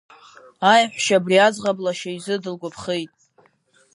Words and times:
Аеҳәшьа 0.71 1.17
абри 1.19 1.37
аӡӷаб 1.45 1.77
лашьа 1.85 2.11
изы 2.17 2.35
дылгәаԥхеит. 2.43 3.11